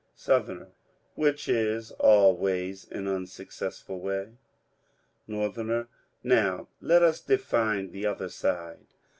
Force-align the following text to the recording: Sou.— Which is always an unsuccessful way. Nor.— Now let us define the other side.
Sou.— 0.15 0.65
Which 1.13 1.47
is 1.47 1.91
always 1.99 2.89
an 2.89 3.07
unsuccessful 3.07 3.99
way. 3.99 4.29
Nor.— 5.27 5.87
Now 6.23 6.67
let 6.81 7.03
us 7.03 7.21
define 7.21 7.91
the 7.91 8.07
other 8.07 8.29
side. 8.29 8.87